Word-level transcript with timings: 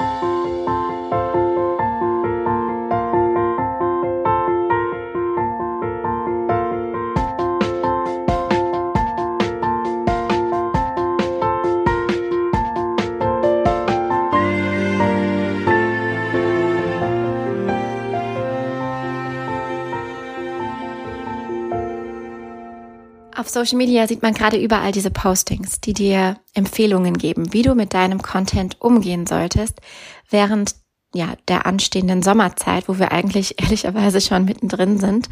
Auf 0.00 0.39
Social 23.52 23.76
Media 23.76 24.06
sieht 24.06 24.22
man 24.22 24.34
gerade 24.34 24.58
überall 24.58 24.92
diese 24.92 25.10
Postings, 25.10 25.80
die 25.80 25.92
dir 25.92 26.38
Empfehlungen 26.54 27.18
geben, 27.18 27.52
wie 27.52 27.62
du 27.62 27.74
mit 27.74 27.94
deinem 27.94 28.22
Content 28.22 28.80
umgehen 28.80 29.26
solltest, 29.26 29.80
während 30.28 30.74
ja, 31.14 31.34
der 31.48 31.66
anstehenden 31.66 32.22
Sommerzeit, 32.22 32.88
wo 32.88 32.98
wir 32.98 33.12
eigentlich 33.12 33.58
ehrlicherweise 33.62 34.20
schon 34.20 34.44
mittendrin 34.44 34.98
sind. 34.98 35.28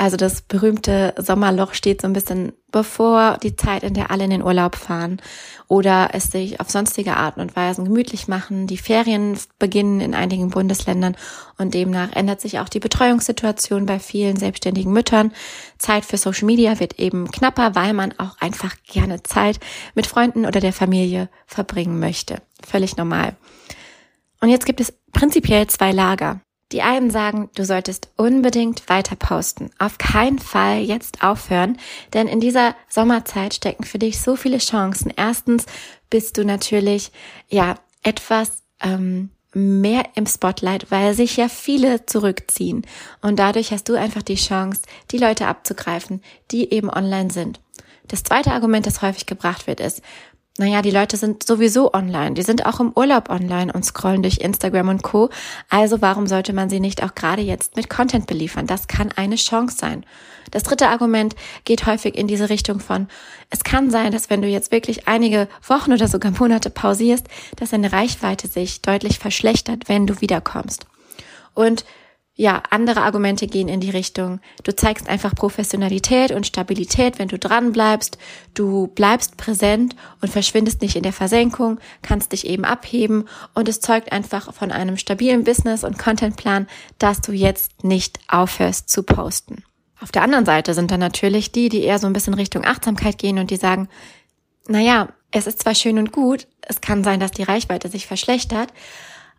Also 0.00 0.16
das 0.16 0.40
berühmte 0.40 1.12
Sommerloch 1.18 1.74
steht 1.74 2.00
so 2.00 2.06
ein 2.06 2.14
bisschen 2.14 2.54
bevor 2.72 3.36
die 3.42 3.54
Zeit, 3.54 3.82
in 3.82 3.92
der 3.92 4.10
alle 4.10 4.24
in 4.24 4.30
den 4.30 4.42
Urlaub 4.42 4.74
fahren 4.74 5.20
oder 5.68 6.12
es 6.14 6.30
sich 6.30 6.58
auf 6.58 6.70
sonstige 6.70 7.18
Arten 7.18 7.42
und 7.42 7.54
Weisen 7.54 7.84
gemütlich 7.84 8.26
machen. 8.26 8.66
Die 8.66 8.78
Ferien 8.78 9.38
beginnen 9.58 10.00
in 10.00 10.14
einigen 10.14 10.48
Bundesländern 10.48 11.18
und 11.58 11.74
demnach 11.74 12.12
ändert 12.12 12.40
sich 12.40 12.60
auch 12.60 12.70
die 12.70 12.80
Betreuungssituation 12.80 13.84
bei 13.84 13.98
vielen 13.98 14.36
selbstständigen 14.36 14.90
Müttern. 14.90 15.32
Zeit 15.76 16.06
für 16.06 16.16
Social 16.16 16.46
Media 16.46 16.80
wird 16.80 16.98
eben 16.98 17.30
knapper, 17.30 17.74
weil 17.74 17.92
man 17.92 18.14
auch 18.16 18.38
einfach 18.40 18.76
gerne 18.90 19.22
Zeit 19.22 19.60
mit 19.94 20.06
Freunden 20.06 20.46
oder 20.46 20.60
der 20.60 20.72
Familie 20.72 21.28
verbringen 21.44 22.00
möchte. 22.00 22.40
Völlig 22.66 22.96
normal. 22.96 23.36
Und 24.40 24.48
jetzt 24.48 24.64
gibt 24.64 24.80
es 24.80 24.94
prinzipiell 25.12 25.66
zwei 25.66 25.92
Lager. 25.92 26.40
Die 26.72 26.82
einen 26.82 27.10
sagen, 27.10 27.50
du 27.54 27.64
solltest 27.64 28.10
unbedingt 28.16 28.88
weiter 28.88 29.16
posten. 29.16 29.70
Auf 29.78 29.98
keinen 29.98 30.38
Fall 30.38 30.80
jetzt 30.80 31.22
aufhören, 31.22 31.78
denn 32.12 32.28
in 32.28 32.40
dieser 32.40 32.76
Sommerzeit 32.88 33.54
stecken 33.54 33.84
für 33.84 33.98
dich 33.98 34.20
so 34.20 34.36
viele 34.36 34.58
Chancen. 34.58 35.12
Erstens 35.16 35.66
bist 36.10 36.38
du 36.38 36.44
natürlich, 36.44 37.10
ja, 37.48 37.74
etwas, 38.02 38.62
ähm, 38.80 39.30
mehr 39.52 40.04
im 40.14 40.26
Spotlight, 40.26 40.90
weil 40.90 41.14
sich 41.14 41.36
ja 41.36 41.48
viele 41.48 42.06
zurückziehen. 42.06 42.86
Und 43.20 43.38
dadurch 43.38 43.72
hast 43.72 43.88
du 43.88 43.94
einfach 43.94 44.22
die 44.22 44.36
Chance, 44.36 44.82
die 45.10 45.18
Leute 45.18 45.48
abzugreifen, 45.48 46.22
die 46.52 46.72
eben 46.72 46.88
online 46.88 47.30
sind. 47.30 47.60
Das 48.06 48.22
zweite 48.22 48.52
Argument, 48.52 48.86
das 48.86 49.02
häufig 49.02 49.26
gebracht 49.26 49.66
wird, 49.66 49.80
ist, 49.80 50.02
naja, 50.60 50.82
die 50.82 50.90
Leute 50.90 51.16
sind 51.16 51.42
sowieso 51.46 51.94
online. 51.94 52.34
Die 52.34 52.42
sind 52.42 52.66
auch 52.66 52.80
im 52.80 52.92
Urlaub 52.94 53.30
online 53.30 53.72
und 53.72 53.82
scrollen 53.82 54.22
durch 54.22 54.38
Instagram 54.38 54.90
und 54.90 55.02
Co. 55.02 55.30
Also 55.70 56.02
warum 56.02 56.26
sollte 56.26 56.52
man 56.52 56.68
sie 56.68 56.80
nicht 56.80 57.02
auch 57.02 57.14
gerade 57.14 57.40
jetzt 57.40 57.76
mit 57.76 57.88
Content 57.88 58.26
beliefern? 58.26 58.66
Das 58.66 58.86
kann 58.86 59.10
eine 59.16 59.36
Chance 59.36 59.78
sein. 59.78 60.04
Das 60.50 60.62
dritte 60.62 60.88
Argument 60.88 61.34
geht 61.64 61.86
häufig 61.86 62.14
in 62.14 62.26
diese 62.26 62.50
Richtung 62.50 62.78
von, 62.78 63.08
es 63.48 63.64
kann 63.64 63.90
sein, 63.90 64.12
dass 64.12 64.28
wenn 64.28 64.42
du 64.42 64.48
jetzt 64.48 64.70
wirklich 64.70 65.08
einige 65.08 65.48
Wochen 65.66 65.94
oder 65.94 66.08
sogar 66.08 66.32
Monate 66.32 66.68
pausierst, 66.68 67.26
dass 67.56 67.70
deine 67.70 67.90
Reichweite 67.90 68.46
sich 68.46 68.82
deutlich 68.82 69.18
verschlechtert, 69.18 69.88
wenn 69.88 70.06
du 70.06 70.20
wiederkommst. 70.20 70.84
Und 71.54 71.86
ja, 72.40 72.62
andere 72.70 73.02
Argumente 73.02 73.46
gehen 73.46 73.68
in 73.68 73.80
die 73.80 73.90
Richtung, 73.90 74.40
du 74.64 74.74
zeigst 74.74 75.10
einfach 75.10 75.34
Professionalität 75.34 76.32
und 76.32 76.46
Stabilität, 76.46 77.18
wenn 77.18 77.28
du 77.28 77.38
dran 77.38 77.72
bleibst, 77.72 78.16
du 78.54 78.86
bleibst 78.86 79.36
präsent 79.36 79.94
und 80.22 80.30
verschwindest 80.30 80.80
nicht 80.80 80.96
in 80.96 81.02
der 81.02 81.12
Versenkung, 81.12 81.78
kannst 82.00 82.32
dich 82.32 82.46
eben 82.46 82.64
abheben 82.64 83.28
und 83.52 83.68
es 83.68 83.80
zeugt 83.80 84.10
einfach 84.10 84.54
von 84.54 84.72
einem 84.72 84.96
stabilen 84.96 85.44
Business 85.44 85.84
und 85.84 85.98
Contentplan, 85.98 86.66
dass 86.96 87.20
du 87.20 87.32
jetzt 87.32 87.84
nicht 87.84 88.18
aufhörst 88.26 88.88
zu 88.88 89.02
posten. 89.02 89.62
Auf 90.00 90.10
der 90.10 90.22
anderen 90.22 90.46
Seite 90.46 90.72
sind 90.72 90.90
dann 90.90 91.00
natürlich 91.00 91.52
die, 91.52 91.68
die 91.68 91.82
eher 91.82 91.98
so 91.98 92.06
ein 92.06 92.14
bisschen 92.14 92.32
Richtung 92.32 92.64
Achtsamkeit 92.64 93.18
gehen 93.18 93.38
und 93.38 93.50
die 93.50 93.56
sagen, 93.56 93.90
naja, 94.66 95.10
es 95.30 95.46
ist 95.46 95.60
zwar 95.60 95.74
schön 95.74 95.98
und 95.98 96.10
gut, 96.10 96.46
es 96.62 96.80
kann 96.80 97.04
sein, 97.04 97.20
dass 97.20 97.32
die 97.32 97.42
Reichweite 97.42 97.90
sich 97.90 98.06
verschlechtert, 98.06 98.72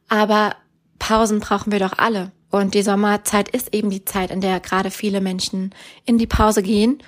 aber 0.07 0.56
Pausen 1.00 1.40
brauchen 1.40 1.72
wir 1.72 1.79
doch 1.79 1.97
alle. 1.97 2.31
Und 2.51 2.73
die 2.75 2.84
Sommerzeit 2.84 3.50
ist 3.50 3.73
eben 3.73 3.89
die 3.89 4.06
Zeit, 4.06 4.29
in 4.29 4.41
der 4.41 4.59
gerade 4.59 4.91
viele 4.91 5.22
Menschen 5.22 5.73
in 6.06 6.17
die 6.17 6.28
Pause 6.28 6.62
gehen 6.62 7.01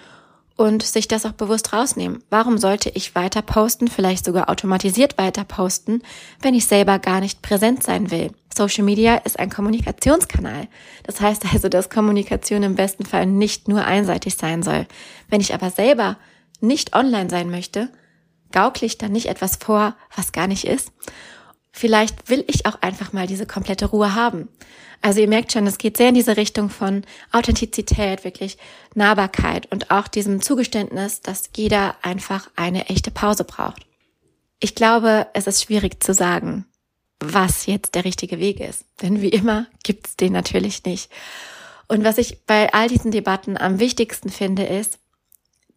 und 0.55 0.83
sich 0.83 1.07
das 1.07 1.25
auch 1.25 1.33
bewusst 1.33 1.73
rausnehmen. 1.73 2.23
Warum 2.29 2.57
sollte 2.57 2.89
ich 2.89 3.15
weiter 3.15 3.41
posten, 3.41 3.87
vielleicht 3.87 4.23
sogar 4.23 4.49
automatisiert 4.49 5.17
weiter 5.17 5.43
posten, 5.43 6.01
wenn 6.41 6.53
ich 6.53 6.65
selber 6.65 6.99
gar 6.99 7.19
nicht 7.19 7.41
präsent 7.41 7.83
sein 7.83 8.11
will? 8.11 8.31
Social 8.55 8.83
Media 8.83 9.15
ist 9.15 9.39
ein 9.39 9.49
Kommunikationskanal. 9.49 10.67
Das 11.03 11.19
heißt 11.19 11.43
also, 11.51 11.69
dass 11.69 11.89
Kommunikation 11.89 12.63
im 12.63 12.75
besten 12.75 13.05
Fall 13.05 13.25
nicht 13.25 13.67
nur 13.67 13.83
einseitig 13.83 14.35
sein 14.35 14.63
soll. 14.63 14.85
Wenn 15.27 15.41
ich 15.41 15.53
aber 15.53 15.71
selber 15.71 16.17
nicht 16.61 16.95
online 16.95 17.29
sein 17.29 17.49
möchte, 17.49 17.89
gaukle 18.51 18.85
ich 18.85 18.99
dann 18.99 19.11
nicht 19.11 19.25
etwas 19.25 19.57
vor, 19.57 19.95
was 20.15 20.31
gar 20.31 20.47
nicht 20.47 20.65
ist. 20.65 20.91
Vielleicht 21.75 22.29
will 22.29 22.45
ich 22.47 22.67
auch 22.67 22.81
einfach 22.81 23.13
mal 23.13 23.25
diese 23.25 23.47
komplette 23.47 23.87
Ruhe 23.87 24.13
haben. 24.13 24.47
Also 25.01 25.19
ihr 25.19 25.27
merkt 25.27 25.51
schon, 25.51 25.65
es 25.65 25.79
geht 25.79 25.97
sehr 25.97 26.09
in 26.09 26.15
diese 26.15 26.37
Richtung 26.37 26.69
von 26.69 27.03
Authentizität, 27.31 28.23
wirklich 28.23 28.57
Nahbarkeit 28.93 29.69
und 29.71 29.89
auch 29.91 30.07
diesem 30.07 30.41
Zugeständnis, 30.41 31.21
dass 31.21 31.49
jeder 31.55 31.95
einfach 32.03 32.49
eine 32.55 32.89
echte 32.89 33.11
Pause 33.11 33.43
braucht. 33.43 33.85
Ich 34.59 34.75
glaube, 34.75 35.27
es 35.33 35.47
ist 35.47 35.63
schwierig 35.63 36.01
zu 36.01 36.13
sagen, 36.13 36.65
was 37.19 37.65
jetzt 37.65 37.95
der 37.95 38.05
richtige 38.05 38.39
Weg 38.39 38.59
ist. 38.59 38.85
Denn 39.01 39.21
wie 39.21 39.29
immer 39.29 39.65
gibt's 39.83 40.15
den 40.15 40.31
natürlich 40.31 40.85
nicht. 40.85 41.11
Und 41.87 42.03
was 42.03 42.19
ich 42.19 42.45
bei 42.45 42.71
all 42.71 42.87
diesen 42.87 43.11
Debatten 43.11 43.57
am 43.57 43.79
wichtigsten 43.79 44.29
finde, 44.29 44.63
ist, 44.63 44.99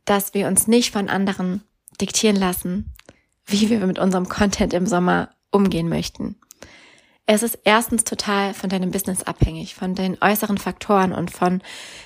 dass 0.04 0.34
wir 0.34 0.46
uns 0.46 0.68
nicht 0.68 0.92
von 0.92 1.08
anderen 1.08 1.62
diktieren 2.00 2.36
lassen, 2.36 2.92
wie 3.46 3.70
wir 3.70 3.80
mit 3.86 3.98
unserem 3.98 4.28
Content 4.28 4.74
im 4.74 4.86
Sommer 4.86 5.30
umgehen 5.50 5.88
möchten. 5.88 6.36
Es 7.28 7.42
ist 7.42 7.58
erstens 7.64 8.04
total 8.04 8.54
von 8.54 8.70
deinem 8.70 8.92
Business 8.92 9.24
abhängig, 9.24 9.74
von 9.74 9.96
den 9.96 10.16
äußeren 10.20 10.58
Faktoren 10.58 11.12
und 11.12 11.32
von, 11.32 11.60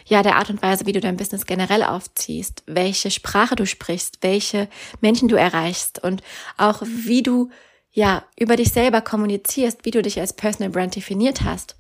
ja, 0.07 0.23
der 0.23 0.37
Art 0.37 0.49
und 0.49 0.63
Weise, 0.63 0.87
wie 0.87 0.93
du 0.93 1.01
dein 1.01 1.19
Business 1.19 1.45
generell 1.45 1.83
aufziehst, 1.83 2.63
welche 2.67 3.11
Sprache 3.11 3.55
du 3.55 3.67
sprichst, 3.67 4.19
welche 4.23 4.67
Menschen 5.03 5.29
du 5.29 5.37
erreichst 5.37 6.03
und 6.03 6.23
auch 6.57 6.81
wie 6.87 7.23
du, 7.23 7.51
ja, 7.93 8.25
über 8.39 8.57
dich 8.57 8.73
selber 8.73 9.03
kommunizierst, 9.03 9.85
wie 9.85 9.91
du 9.91 10.01
dich 10.01 10.19
als 10.19 10.33
Personal 10.33 10.71
Brand 10.71 10.97
definiert 10.97 11.43
hast. 11.43 11.77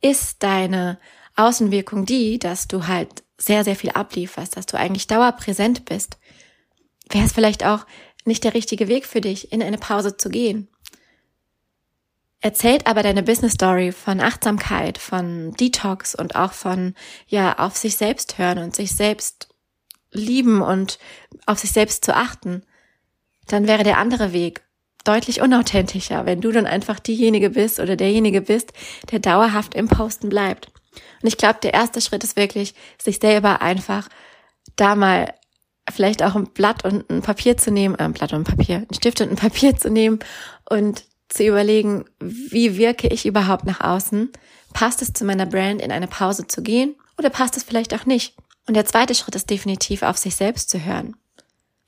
Ist 0.00 0.44
deine 0.44 1.00
Außenwirkung 1.34 2.04
die, 2.04 2.38
dass 2.38 2.68
du 2.68 2.86
halt 2.86 3.24
sehr, 3.38 3.64
sehr 3.64 3.74
viel 3.74 3.90
ablieferst, 3.90 4.56
dass 4.56 4.66
du 4.66 4.76
eigentlich 4.76 5.08
dauerpräsent 5.08 5.84
bist? 5.84 6.18
Wäre 7.10 7.24
es 7.24 7.32
vielleicht 7.32 7.64
auch 7.64 7.86
nicht 8.24 8.44
der 8.44 8.54
richtige 8.54 8.86
Weg 8.86 9.06
für 9.06 9.20
dich, 9.20 9.50
in 9.52 9.62
eine 9.64 9.78
Pause 9.78 10.16
zu 10.16 10.28
gehen? 10.28 10.68
Erzählt 12.40 12.86
aber 12.86 13.02
deine 13.02 13.22
Business 13.22 13.54
Story 13.54 13.90
von 13.90 14.20
Achtsamkeit, 14.20 14.98
von 14.98 15.52
Detox 15.54 16.14
und 16.14 16.36
auch 16.36 16.52
von, 16.52 16.94
ja, 17.26 17.58
auf 17.58 17.76
sich 17.76 17.96
selbst 17.96 18.38
hören 18.38 18.58
und 18.58 18.76
sich 18.76 18.94
selbst 18.94 19.48
lieben 20.12 20.62
und 20.62 20.98
auf 21.46 21.58
sich 21.58 21.72
selbst 21.72 22.04
zu 22.04 22.14
achten, 22.14 22.62
dann 23.48 23.66
wäre 23.66 23.82
der 23.82 23.98
andere 23.98 24.32
Weg 24.32 24.62
deutlich 25.04 25.40
unauthentischer, 25.40 26.26
wenn 26.26 26.40
du 26.40 26.52
dann 26.52 26.66
einfach 26.66 27.00
diejenige 27.00 27.50
bist 27.50 27.80
oder 27.80 27.96
derjenige 27.96 28.42
bist, 28.42 28.72
der 29.10 29.18
dauerhaft 29.18 29.74
im 29.74 29.88
Posten 29.88 30.28
bleibt. 30.28 30.70
Und 31.22 31.28
ich 31.28 31.38
glaube, 31.38 31.58
der 31.62 31.74
erste 31.74 32.00
Schritt 32.00 32.24
ist 32.24 32.36
wirklich, 32.36 32.74
sich 33.00 33.18
selber 33.18 33.62
einfach 33.62 34.08
da 34.76 34.94
mal 34.94 35.34
vielleicht 35.90 36.22
auch 36.22 36.36
ein 36.36 36.52
Blatt 36.52 36.84
und 36.84 37.08
ein 37.10 37.22
Papier 37.22 37.56
zu 37.56 37.70
nehmen, 37.70 37.94
äh, 37.94 38.02
ein 38.02 38.12
Blatt 38.12 38.32
und 38.32 38.40
ein 38.40 38.56
Papier, 38.56 38.86
ein 38.88 38.94
Stift 38.94 39.20
und 39.20 39.30
ein 39.30 39.36
Papier 39.36 39.76
zu 39.76 39.90
nehmen 39.90 40.18
und 40.68 41.04
zu 41.28 41.44
überlegen, 41.44 42.04
wie 42.20 42.76
wirke 42.76 43.08
ich 43.08 43.26
überhaupt 43.26 43.64
nach 43.64 43.80
außen? 43.80 44.30
Passt 44.72 45.02
es 45.02 45.12
zu 45.12 45.24
meiner 45.24 45.46
Brand, 45.46 45.80
in 45.82 45.92
eine 45.92 46.08
Pause 46.08 46.46
zu 46.46 46.62
gehen? 46.62 46.96
Oder 47.18 47.30
passt 47.30 47.56
es 47.56 47.64
vielleicht 47.64 47.94
auch 47.94 48.06
nicht? 48.06 48.34
Und 48.66 48.74
der 48.74 48.86
zweite 48.86 49.14
Schritt 49.14 49.34
ist 49.34 49.50
definitiv, 49.50 50.02
auf 50.02 50.18
sich 50.18 50.36
selbst 50.36 50.70
zu 50.70 50.84
hören. 50.84 51.16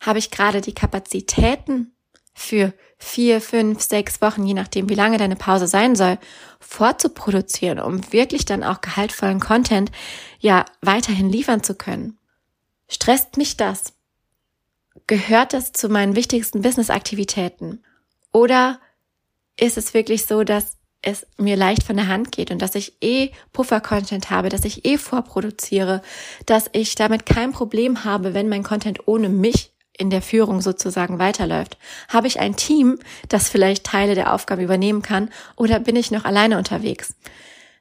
Habe 0.00 0.18
ich 0.18 0.30
gerade 0.30 0.60
die 0.60 0.74
Kapazitäten 0.74 1.92
für 2.32 2.72
vier, 2.98 3.40
fünf, 3.40 3.82
sechs 3.82 4.20
Wochen, 4.22 4.46
je 4.46 4.54
nachdem, 4.54 4.88
wie 4.88 4.94
lange 4.94 5.18
deine 5.18 5.36
Pause 5.36 5.66
sein 5.66 5.94
soll, 5.94 6.18
vorzuproduzieren, 6.58 7.80
um 7.80 8.12
wirklich 8.12 8.44
dann 8.44 8.62
auch 8.62 8.80
gehaltvollen 8.80 9.40
Content 9.40 9.90
ja 10.38 10.64
weiterhin 10.80 11.28
liefern 11.28 11.62
zu 11.62 11.74
können? 11.74 12.18
Stresst 12.88 13.36
mich 13.36 13.56
das? 13.56 13.94
Gehört 15.06 15.52
das 15.52 15.72
zu 15.72 15.88
meinen 15.88 16.16
wichtigsten 16.16 16.62
Business-Aktivitäten? 16.62 17.82
Oder 18.32 18.80
ist 19.60 19.76
es 19.76 19.94
wirklich 19.94 20.26
so, 20.26 20.44
dass 20.44 20.76
es 21.02 21.26
mir 21.38 21.56
leicht 21.56 21.82
von 21.82 21.96
der 21.96 22.08
Hand 22.08 22.32
geht 22.32 22.50
und 22.50 22.60
dass 22.60 22.74
ich 22.74 23.02
eh 23.02 23.30
Puffer-Content 23.52 24.30
habe, 24.30 24.48
dass 24.48 24.64
ich 24.64 24.84
eh 24.84 24.98
vorproduziere, 24.98 26.02
dass 26.46 26.68
ich 26.72 26.94
damit 26.94 27.24
kein 27.24 27.52
Problem 27.52 28.04
habe, 28.04 28.34
wenn 28.34 28.48
mein 28.48 28.62
Content 28.62 29.06
ohne 29.06 29.28
mich 29.28 29.72
in 29.96 30.10
der 30.10 30.22
Führung 30.22 30.60
sozusagen 30.60 31.18
weiterläuft? 31.18 31.78
Habe 32.08 32.26
ich 32.26 32.40
ein 32.40 32.56
Team, 32.56 32.98
das 33.28 33.48
vielleicht 33.48 33.84
Teile 33.84 34.14
der 34.14 34.32
Aufgaben 34.32 34.62
übernehmen 34.62 35.02
kann 35.02 35.30
oder 35.56 35.78
bin 35.78 35.96
ich 35.96 36.10
noch 36.10 36.24
alleine 36.24 36.58
unterwegs? 36.58 37.14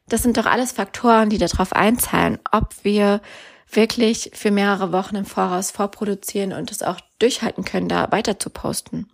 Das 0.07 0.23
sind 0.23 0.37
doch 0.37 0.45
alles 0.45 0.71
Faktoren, 0.71 1.29
die 1.29 1.37
darauf 1.37 1.73
einzahlen, 1.73 2.39
ob 2.51 2.73
wir 2.83 3.21
wirklich 3.71 4.31
für 4.33 4.51
mehrere 4.51 4.91
Wochen 4.91 5.15
im 5.15 5.25
Voraus 5.25 5.71
vorproduzieren 5.71 6.53
und 6.53 6.71
es 6.71 6.81
auch 6.81 6.99
durchhalten 7.19 7.63
können, 7.63 7.87
da 7.87 8.11
weiter 8.11 8.39
zu 8.39 8.49
posten. 8.49 9.07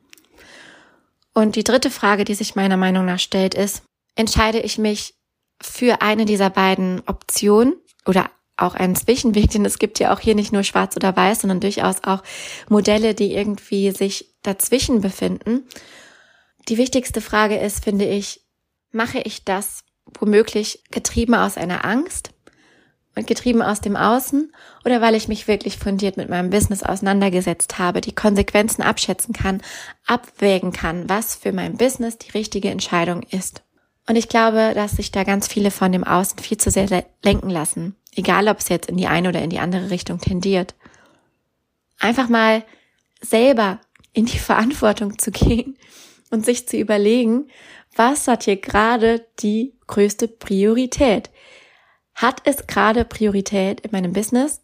Und 1.35 1.57
die 1.57 1.65
dritte 1.65 1.91
Frage, 1.91 2.23
die 2.23 2.33
sich 2.33 2.55
meiner 2.55 2.77
Meinung 2.77 3.05
nach 3.05 3.19
stellt, 3.19 3.53
ist, 3.53 3.83
entscheide 4.15 4.59
ich 4.59 4.77
mich 4.77 5.15
für 5.61 6.01
eine 6.01 6.25
dieser 6.25 6.49
beiden 6.49 7.01
Optionen 7.07 7.75
oder 8.05 8.31
auch 8.57 8.73
einen 8.73 8.95
Zwischenweg, 8.95 9.49
denn 9.49 9.65
es 9.65 9.77
gibt 9.77 9.99
ja 9.99 10.13
auch 10.13 10.21
hier 10.21 10.33
nicht 10.33 10.53
nur 10.53 10.63
schwarz 10.63 10.95
oder 10.95 11.13
weiß, 11.13 11.41
sondern 11.41 11.59
durchaus 11.59 12.03
auch 12.05 12.23
Modelle, 12.69 13.13
die 13.13 13.33
irgendwie 13.33 13.91
sich 13.91 14.33
dazwischen 14.43 15.01
befinden. 15.01 15.67
Die 16.69 16.77
wichtigste 16.77 17.19
Frage 17.19 17.57
ist, 17.57 17.83
finde 17.83 18.05
ich, 18.05 18.41
mache 18.91 19.19
ich 19.19 19.43
das 19.43 19.83
womöglich 20.17 20.83
getrieben 20.89 21.35
aus 21.35 21.57
einer 21.57 21.83
Angst 21.83 22.31
und 23.15 23.27
getrieben 23.27 23.61
aus 23.61 23.81
dem 23.81 23.95
Außen 23.95 24.51
oder 24.83 25.01
weil 25.01 25.15
ich 25.15 25.27
mich 25.27 25.47
wirklich 25.47 25.77
fundiert 25.77 26.17
mit 26.17 26.29
meinem 26.29 26.49
Business 26.49 26.83
auseinandergesetzt 26.83 27.79
habe, 27.79 28.01
die 28.01 28.13
Konsequenzen 28.13 28.81
abschätzen 28.81 29.33
kann, 29.33 29.61
abwägen 30.05 30.71
kann, 30.71 31.09
was 31.09 31.35
für 31.35 31.53
mein 31.53 31.77
Business 31.77 32.17
die 32.17 32.31
richtige 32.31 32.69
Entscheidung 32.69 33.23
ist. 33.23 33.63
Und 34.07 34.17
ich 34.17 34.29
glaube, 34.29 34.73
dass 34.75 34.91
sich 34.91 35.11
da 35.11 35.23
ganz 35.23 35.47
viele 35.47 35.71
von 35.71 35.91
dem 35.91 36.03
Außen 36.03 36.39
viel 36.39 36.57
zu 36.57 36.69
sehr 36.69 37.05
lenken 37.23 37.49
lassen, 37.49 37.95
egal 38.15 38.47
ob 38.47 38.59
es 38.59 38.69
jetzt 38.69 38.89
in 38.89 38.97
die 38.97 39.07
eine 39.07 39.29
oder 39.29 39.41
in 39.41 39.49
die 39.49 39.59
andere 39.59 39.89
Richtung 39.89 40.19
tendiert. 40.19 40.75
Einfach 41.99 42.29
mal 42.29 42.63
selber 43.21 43.79
in 44.13 44.25
die 44.25 44.39
Verantwortung 44.39 45.17
zu 45.17 45.31
gehen 45.31 45.77
und 46.29 46.45
sich 46.45 46.67
zu 46.67 46.77
überlegen, 46.77 47.47
was 47.95 48.27
hat 48.27 48.43
hier 48.43 48.57
gerade 48.57 49.25
die 49.39 49.73
größte 49.87 50.27
Priorität? 50.27 51.29
Hat 52.15 52.41
es 52.45 52.65
gerade 52.65 53.05
Priorität 53.05 53.81
in 53.81 53.91
meinem 53.91 54.13
Business? 54.13 54.61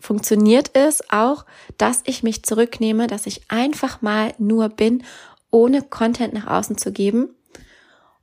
Funktioniert 0.00 0.70
es 0.74 1.02
auch, 1.10 1.44
dass 1.78 2.02
ich 2.04 2.22
mich 2.22 2.42
zurücknehme, 2.42 3.06
dass 3.06 3.26
ich 3.26 3.42
einfach 3.48 4.02
mal 4.02 4.34
nur 4.38 4.70
bin, 4.70 5.04
ohne 5.50 5.82
Content 5.82 6.34
nach 6.34 6.46
außen 6.46 6.76
zu 6.78 6.92
geben? 6.92 7.28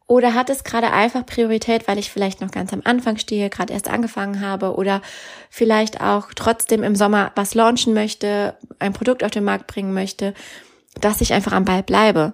Oder 0.07 0.33
hat 0.33 0.49
es 0.49 0.65
gerade 0.65 0.91
einfach 0.91 1.25
Priorität, 1.25 1.87
weil 1.87 1.97
ich 1.97 2.11
vielleicht 2.11 2.41
noch 2.41 2.51
ganz 2.51 2.73
am 2.73 2.81
Anfang 2.83 3.17
stehe, 3.17 3.49
gerade 3.49 3.71
erst 3.71 3.87
angefangen 3.87 4.41
habe 4.41 4.75
oder 4.75 5.01
vielleicht 5.49 6.01
auch 6.01 6.33
trotzdem 6.35 6.83
im 6.83 6.97
Sommer 6.97 7.31
was 7.35 7.53
launchen 7.53 7.93
möchte, 7.93 8.57
ein 8.79 8.91
Produkt 8.91 9.23
auf 9.23 9.31
den 9.31 9.45
Markt 9.45 9.67
bringen 9.67 9.93
möchte, 9.93 10.33
dass 10.99 11.21
ich 11.21 11.33
einfach 11.33 11.53
am 11.53 11.63
Ball 11.63 11.81
bleibe? 11.81 12.33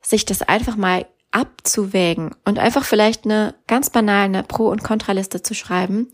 Sich 0.00 0.26
das 0.26 0.42
einfach 0.42 0.76
mal 0.76 1.06
abzuwägen 1.30 2.34
und 2.44 2.58
einfach 2.58 2.84
vielleicht 2.84 3.24
eine 3.24 3.54
ganz 3.66 3.90
banale 3.90 4.42
Pro- 4.42 4.70
und 4.70 4.82
Kontraliste 4.82 5.42
zu 5.42 5.54
schreiben, 5.54 6.08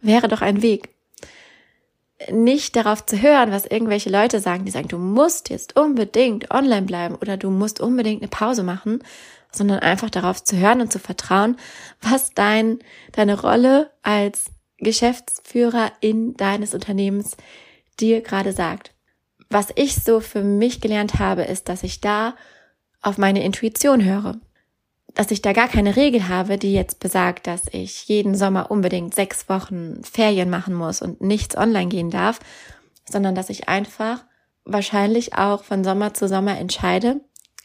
wäre 0.00 0.28
doch 0.28 0.42
ein 0.42 0.62
Weg. 0.62 0.90
Nicht 2.30 2.74
darauf 2.74 3.06
zu 3.06 3.22
hören, 3.22 3.52
was 3.52 3.64
irgendwelche 3.64 4.10
Leute 4.10 4.40
sagen, 4.40 4.64
die 4.64 4.72
sagen, 4.72 4.88
du 4.88 4.98
musst 4.98 5.50
jetzt 5.50 5.78
unbedingt 5.78 6.50
online 6.50 6.86
bleiben 6.86 7.14
oder 7.14 7.36
du 7.36 7.50
musst 7.50 7.80
unbedingt 7.80 8.22
eine 8.22 8.28
Pause 8.28 8.64
machen, 8.64 9.02
sondern 9.52 9.78
einfach 9.78 10.10
darauf 10.10 10.42
zu 10.42 10.56
hören 10.56 10.80
und 10.80 10.92
zu 10.92 10.98
vertrauen, 10.98 11.56
was 12.02 12.30
dein, 12.34 12.80
deine 13.12 13.40
Rolle 13.40 13.90
als 14.02 14.46
Geschäftsführer 14.78 15.92
in 16.00 16.34
deines 16.34 16.74
Unternehmens 16.74 17.36
dir 18.00 18.20
gerade 18.20 18.52
sagt. 18.52 18.92
Was 19.48 19.68
ich 19.76 19.94
so 19.94 20.20
für 20.20 20.42
mich 20.42 20.80
gelernt 20.80 21.18
habe, 21.18 21.42
ist, 21.42 21.68
dass 21.68 21.82
ich 21.82 22.00
da 22.00 22.34
auf 23.00 23.16
meine 23.16 23.42
Intuition 23.44 24.04
höre 24.04 24.38
dass 25.14 25.30
ich 25.30 25.42
da 25.42 25.52
gar 25.52 25.68
keine 25.68 25.96
Regel 25.96 26.28
habe, 26.28 26.58
die 26.58 26.72
jetzt 26.72 27.00
besagt, 27.00 27.46
dass 27.46 27.62
ich 27.72 28.06
jeden 28.08 28.34
Sommer 28.34 28.70
unbedingt 28.70 29.14
sechs 29.14 29.48
Wochen 29.48 30.02
Ferien 30.04 30.50
machen 30.50 30.74
muss 30.74 31.02
und 31.02 31.20
nichts 31.20 31.56
online 31.56 31.88
gehen 31.88 32.10
darf, 32.10 32.40
sondern 33.08 33.34
dass 33.34 33.50
ich 33.50 33.68
einfach 33.68 34.24
wahrscheinlich 34.64 35.34
auch 35.34 35.64
von 35.64 35.82
Sommer 35.82 36.14
zu 36.14 36.28
Sommer 36.28 36.58
entscheide. 36.58 37.20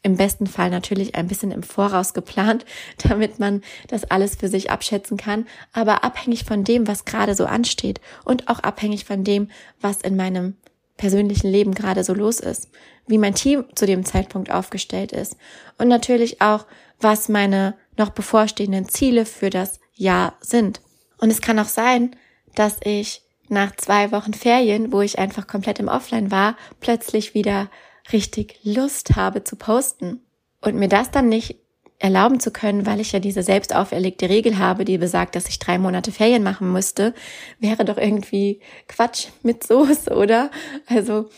Im 0.06 0.18
besten 0.18 0.48
Fall 0.48 0.70
natürlich 0.70 1.16
ein 1.16 1.28
bisschen 1.28 1.52
im 1.52 1.64
Voraus 1.64 2.14
geplant, 2.14 2.66
damit 3.08 3.40
man 3.40 3.62
das 3.88 4.04
alles 4.06 4.36
für 4.36 4.48
sich 4.48 4.72
abschätzen 4.72 5.18
kann, 5.18 5.46
aber 5.74 6.04
abhängig 6.04 6.46
von 6.46 6.64
dem, 6.64 6.88
was 6.88 7.06
gerade 7.06 7.36
so 7.36 7.46
ansteht 7.46 8.02
und 8.26 8.50
auch 8.50 8.60
abhängig 8.60 9.06
von 9.06 9.24
dem, 9.24 9.50
was 9.80 10.02
in 10.02 10.16
meinem 10.16 10.56
persönlichen 10.98 11.50
Leben 11.50 11.74
gerade 11.74 12.04
so 12.04 12.14
los 12.14 12.40
ist, 12.40 12.70
wie 13.08 13.18
mein 13.18 13.34
Team 13.34 13.66
zu 13.76 13.86
dem 13.86 14.06
Zeitpunkt 14.06 14.52
aufgestellt 14.52 15.12
ist 15.12 15.38
und 15.78 15.88
natürlich 15.88 16.42
auch, 16.42 16.66
was 17.00 17.30
meine 17.30 17.76
noch 17.98 18.10
bevorstehenden 18.10 18.90
Ziele 18.90 19.26
für 19.26 19.50
das 19.50 19.80
Jahr 19.94 20.36
sind. 20.42 20.82
Und 21.18 21.30
es 21.30 21.42
kann 21.42 21.60
auch 21.60 21.68
sein, 21.68 22.16
dass 22.56 22.78
ich 22.84 23.22
nach 23.50 23.76
zwei 23.76 24.12
Wochen 24.12 24.34
Ferien, 24.34 24.92
wo 24.92 25.02
ich 25.02 25.20
einfach 25.20 25.48
komplett 25.48 25.80
im 25.80 25.88
Offline 25.88 26.32
war, 26.32 26.58
plötzlich 26.80 27.34
wieder 27.34 27.70
richtig 28.12 28.60
Lust 28.64 29.16
habe 29.16 29.44
zu 29.44 29.56
posten. 29.56 30.22
Und 30.62 30.76
mir 30.76 30.90
das 30.90 31.12
dann 31.12 31.30
nicht 31.30 31.58
erlauben 32.00 32.40
zu 32.40 32.52
können, 32.52 32.86
weil 32.86 33.00
ich 33.00 33.14
ja 33.14 33.20
diese 33.20 33.44
selbst 33.44 33.74
auferlegte 33.74 34.28
Regel 34.28 34.58
habe, 34.58 34.84
die 34.84 34.98
besagt, 34.98 35.36
dass 35.36 35.48
ich 35.48 35.60
drei 35.60 35.78
Monate 35.78 36.12
Ferien 36.12 36.44
machen 36.44 36.72
müsste, 36.72 37.14
wäre 37.60 37.86
doch 37.86 37.98
irgendwie 37.98 38.60
Quatsch 38.88 39.28
mit 39.42 39.66
Soße, 39.66 40.14
oder? 40.14 40.52
Also, 40.88 41.30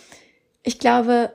ich 0.63 0.79
glaube, 0.79 1.33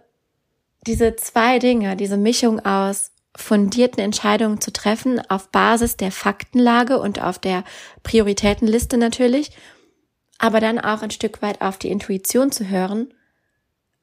diese 0.86 1.14
zwei 1.14 1.58
Dinge, 1.60 1.94
diese 1.94 2.16
Mischung 2.16 2.58
aus 2.60 3.12
fundierten 3.40 4.02
Entscheidungen 4.02 4.60
zu 4.60 4.72
treffen 4.72 5.20
auf 5.28 5.48
Basis 5.48 5.96
der 5.96 6.12
Faktenlage 6.12 6.98
und 6.98 7.22
auf 7.22 7.38
der 7.38 7.64
Prioritätenliste 8.02 8.96
natürlich, 8.96 9.50
aber 10.38 10.60
dann 10.60 10.78
auch 10.78 11.02
ein 11.02 11.10
Stück 11.10 11.42
weit 11.42 11.60
auf 11.60 11.78
die 11.78 11.90
Intuition 11.90 12.52
zu 12.52 12.68
hören, 12.68 13.12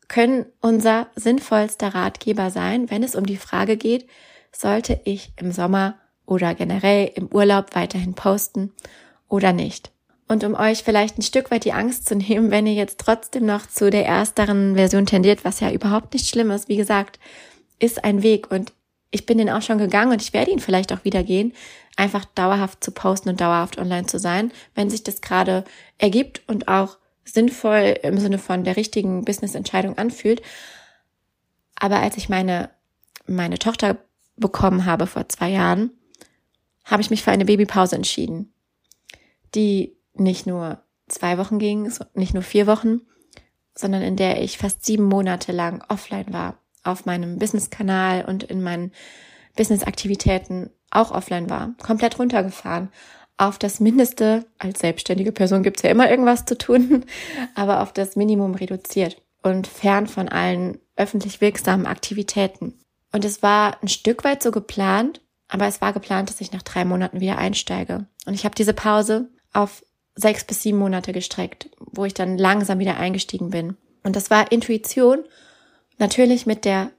können 0.07 0.45
unser 0.61 1.07
sinnvollster 1.15 1.93
Ratgeber 1.93 2.51
sein, 2.51 2.89
wenn 2.89 3.03
es 3.03 3.15
um 3.15 3.25
die 3.25 3.37
Frage 3.37 3.77
geht, 3.77 4.07
sollte 4.51 4.99
ich 5.03 5.33
im 5.37 5.51
Sommer 5.51 5.95
oder 6.25 6.53
generell 6.55 7.11
im 7.15 7.27
Urlaub 7.27 7.75
weiterhin 7.75 8.13
posten 8.13 8.73
oder 9.27 9.53
nicht. 9.53 9.91
Und 10.27 10.43
um 10.43 10.55
euch 10.55 10.83
vielleicht 10.83 11.17
ein 11.17 11.23
Stück 11.23 11.51
weit 11.51 11.63
die 11.63 11.73
Angst 11.73 12.07
zu 12.07 12.15
nehmen, 12.15 12.51
wenn 12.51 12.67
ihr 12.67 12.73
jetzt 12.73 12.99
trotzdem 12.99 13.45
noch 13.45 13.65
zu 13.65 13.89
der 13.89 14.05
ersteren 14.05 14.75
Version 14.75 15.05
tendiert, 15.05 15.45
was 15.45 15.61
ja 15.61 15.71
überhaupt 15.71 16.13
nicht 16.13 16.27
schlimm 16.27 16.51
ist, 16.51 16.67
wie 16.67 16.75
gesagt, 16.75 17.19
ist 17.79 18.03
ein 18.03 18.23
Weg 18.23 18.51
und 18.51 18.73
ich 19.11 19.25
bin 19.25 19.37
den 19.37 19.49
auch 19.49 19.61
schon 19.61 19.77
gegangen 19.77 20.11
und 20.11 20.21
ich 20.21 20.33
werde 20.33 20.51
ihn 20.51 20.59
vielleicht 20.59 20.91
auch 20.91 21.03
wieder 21.03 21.23
gehen, 21.23 21.53
einfach 21.95 22.25
dauerhaft 22.25 22.83
zu 22.83 22.91
posten 22.91 23.29
und 23.29 23.41
dauerhaft 23.41 23.77
online 23.77 24.05
zu 24.05 24.19
sein, 24.19 24.51
wenn 24.75 24.89
sich 24.89 25.03
das 25.03 25.21
gerade 25.21 25.63
ergibt 25.97 26.41
und 26.47 26.67
auch 26.67 26.97
sinnvoll 27.23 27.97
im 28.03 28.17
Sinne 28.19 28.37
von 28.37 28.63
der 28.63 28.77
richtigen 28.77 29.25
Business-Entscheidung 29.25 29.97
anfühlt. 29.97 30.41
Aber 31.75 31.99
als 31.99 32.17
ich 32.17 32.29
meine, 32.29 32.69
meine 33.25 33.59
Tochter 33.59 33.97
bekommen 34.35 34.85
habe 34.85 35.07
vor 35.07 35.27
zwei 35.29 35.49
Jahren, 35.49 35.91
habe 36.85 37.01
ich 37.01 37.09
mich 37.09 37.23
für 37.23 37.31
eine 37.31 37.45
Babypause 37.45 37.95
entschieden, 37.95 38.53
die 39.55 39.97
nicht 40.13 40.47
nur 40.47 40.81
zwei 41.07 41.37
Wochen 41.37 41.59
ging, 41.59 41.91
nicht 42.13 42.33
nur 42.33 42.43
vier 42.43 42.67
Wochen, 42.67 43.01
sondern 43.75 44.01
in 44.01 44.15
der 44.15 44.41
ich 44.41 44.57
fast 44.57 44.85
sieben 44.85 45.03
Monate 45.03 45.51
lang 45.51 45.83
offline 45.89 46.31
war 46.33 46.57
auf 46.87 47.05
meinem 47.05 47.37
Business-Kanal 47.37 48.25
und 48.25 48.43
in 48.43 48.63
meinen 48.63 48.91
Business-Aktivitäten 49.55 50.69
auch 50.91 51.11
offline 51.11 51.49
war, 51.49 51.73
komplett 51.83 52.19
runtergefahren. 52.19 52.89
Auf 53.37 53.59
das 53.59 53.79
Mindeste, 53.79 54.45
als 54.57 54.79
selbstständige 54.79 55.31
Person 55.31 55.63
gibt's 55.63 55.83
ja 55.83 55.91
immer 55.91 56.09
irgendwas 56.09 56.45
zu 56.45 56.57
tun, 56.57 57.05
aber 57.55 57.81
auf 57.81 57.93
das 57.93 58.15
Minimum 58.15 58.55
reduziert 58.55 59.21
und 59.43 59.67
fern 59.67 60.07
von 60.07 60.29
allen 60.29 60.79
öffentlich 60.95 61.41
wirksamen 61.41 61.85
Aktivitäten. 61.85 62.73
Und 63.11 63.25
es 63.25 63.43
war 63.43 63.81
ein 63.81 63.87
Stück 63.87 64.23
weit 64.23 64.41
so 64.41 64.51
geplant, 64.51 65.21
aber 65.47 65.67
es 65.67 65.81
war 65.81 65.93
geplant, 65.93 66.29
dass 66.29 66.41
ich 66.41 66.51
nach 66.51 66.63
drei 66.63 66.83
Monaten 66.83 67.21
wieder 67.21 67.37
einsteige. 67.37 68.05
Und 68.25 68.33
ich 68.33 68.43
habe 68.43 68.55
diese 68.55 68.73
Pause 68.73 69.29
auf 69.53 69.83
sechs 70.15 70.43
bis 70.43 70.63
sieben 70.63 70.79
Monate 70.79 71.13
gestreckt, 71.13 71.69
wo 71.79 72.05
ich 72.05 72.13
dann 72.13 72.37
langsam 72.37 72.79
wieder 72.79 72.97
eingestiegen 72.97 73.51
bin. 73.51 73.77
Und 74.03 74.15
das 74.15 74.29
war 74.29 74.51
Intuition 74.51 75.23
Natürlich 75.97 76.45
mit 76.45 76.65
der 76.65 76.91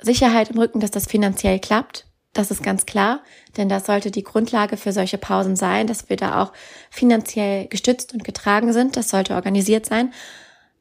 Sicherheit 0.00 0.50
im 0.50 0.58
Rücken, 0.58 0.80
dass 0.80 0.90
das 0.90 1.06
finanziell 1.06 1.58
klappt. 1.58 2.06
Das 2.34 2.50
ist 2.50 2.62
ganz 2.62 2.86
klar, 2.86 3.20
denn 3.56 3.68
das 3.68 3.86
sollte 3.86 4.10
die 4.10 4.22
Grundlage 4.22 4.76
für 4.76 4.92
solche 4.92 5.18
Pausen 5.18 5.56
sein, 5.56 5.86
dass 5.86 6.08
wir 6.08 6.16
da 6.16 6.42
auch 6.42 6.52
finanziell 6.90 7.66
gestützt 7.66 8.12
und 8.12 8.22
getragen 8.22 8.72
sind. 8.72 8.96
Das 8.96 9.08
sollte 9.08 9.34
organisiert 9.34 9.86
sein. 9.86 10.12